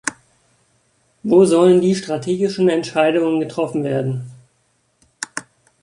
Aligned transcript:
Wo 1.21 1.45
sollen 1.45 1.79
die 1.79 1.93
strategischen 1.93 2.69
Entscheidungen 2.69 3.39
getroffen 3.39 3.83
werden? 3.83 4.31